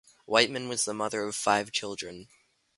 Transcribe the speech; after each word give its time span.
Wightman 0.25 0.67
was 0.67 0.83
the 0.85 0.95
mother 0.95 1.21
of 1.25 1.35
five 1.35 1.71
children. 1.71 2.27